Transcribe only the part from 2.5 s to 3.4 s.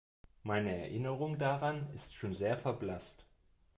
verblasst.